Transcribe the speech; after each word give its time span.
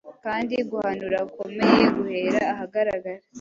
Kandi 0.25 0.55
guhanura 0.69 1.17
gukomeye, 1.27 1.81
guhera 1.95 2.39
ahagaragara 2.53 3.19